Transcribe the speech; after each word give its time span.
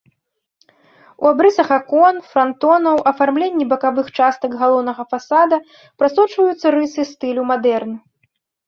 У 1.25 1.27
абрысах 1.31 1.69
акон, 1.79 2.15
франтонаў, 2.31 2.97
афармленні 3.13 3.65
бакавых 3.75 4.07
частак 4.17 4.51
галоўнага 4.63 5.01
фасада 5.13 5.57
прасочваюцца 6.03 6.67
рысы 6.79 7.01
стылю 7.13 7.43
мадэрн. 7.55 7.93